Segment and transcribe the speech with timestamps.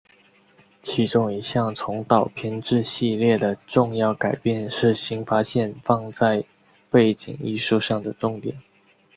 [0.81, 6.43] 其中一项从导片至系列的重要改变是新发现放在
[6.89, 8.57] 背景艺术上的重点。